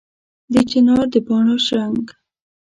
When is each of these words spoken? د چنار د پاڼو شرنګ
د 0.53 0.55
چنار 0.69 1.05
د 1.13 1.15
پاڼو 1.27 1.55
شرنګ 1.65 2.05